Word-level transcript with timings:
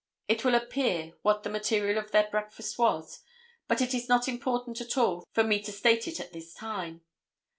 It 0.27 0.43
will 0.43 0.55
appear 0.55 1.13
what 1.21 1.43
the 1.43 1.49
material 1.51 1.99
of 1.99 2.09
their 2.09 2.27
breakfast 2.31 2.79
was, 2.79 3.21
but 3.67 3.81
it 3.83 3.93
is 3.93 4.09
not 4.09 4.27
important 4.27 4.81
at 4.81 4.97
all 4.97 5.23
for 5.31 5.43
me 5.43 5.61
to 5.61 5.71
state 5.71 6.07
it 6.07 6.19
at 6.19 6.33
this 6.33 6.55
time. 6.55 7.01